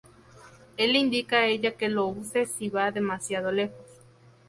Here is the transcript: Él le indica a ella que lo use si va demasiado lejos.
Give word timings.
Él 0.77 0.93
le 0.93 0.97
indica 0.97 1.37
a 1.41 1.45
ella 1.45 1.77
que 1.77 1.87
lo 1.87 2.07
use 2.07 2.47
si 2.47 2.69
va 2.69 2.89
demasiado 2.89 3.51
lejos. 3.51 3.85